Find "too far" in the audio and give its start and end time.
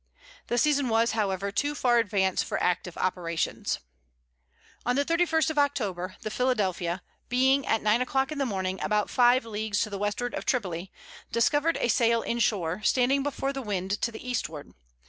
1.51-1.99